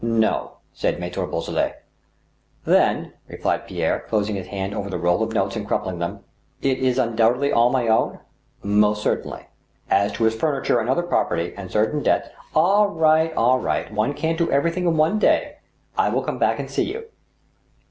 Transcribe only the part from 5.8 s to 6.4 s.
them,"